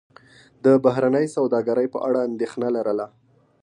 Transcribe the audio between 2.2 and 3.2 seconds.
اندېښنه لرله.